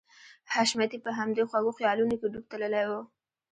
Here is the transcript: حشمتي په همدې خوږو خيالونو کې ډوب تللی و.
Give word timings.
حشمتي 0.53 0.97
په 1.05 1.11
همدې 1.17 1.43
خوږو 1.49 1.75
خيالونو 1.77 2.15
کې 2.19 2.27
ډوب 2.33 2.45
تللی 2.51 2.83
و. 2.89 2.91